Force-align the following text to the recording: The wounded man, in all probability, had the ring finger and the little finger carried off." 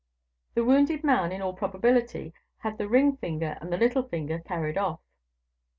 The 0.55 0.63
wounded 0.65 1.03
man, 1.03 1.31
in 1.31 1.43
all 1.43 1.53
probability, 1.53 2.33
had 2.61 2.79
the 2.79 2.89
ring 2.89 3.17
finger 3.17 3.59
and 3.61 3.71
the 3.71 3.77
little 3.77 4.01
finger 4.01 4.39
carried 4.39 4.75
off." 4.79 4.99